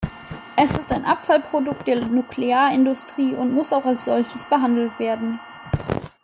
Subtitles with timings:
[0.55, 5.39] Es ist ein Abfallprodukt der Nuklearindustrie und muss auch als solches behandelt werden.